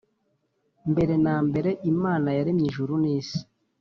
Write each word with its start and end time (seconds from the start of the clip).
Mbere 0.91 1.13
na 1.25 1.35
mbere 1.47 1.69
Imana 1.91 2.29
yaremye 2.37 2.65
ijuru 2.71 2.93
n’isi. 3.01 3.39